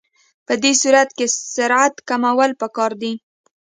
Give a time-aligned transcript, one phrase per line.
[0.47, 3.13] په دې صورت کې سرعت کمول پکار دي